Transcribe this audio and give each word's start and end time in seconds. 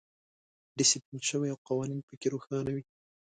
ډیسپلین 0.77 1.21
شوی 1.29 1.49
او 1.51 1.59
قوانین 1.67 1.99
پکې 2.07 2.27
روښانه 2.33 2.71
وي. 2.75 2.83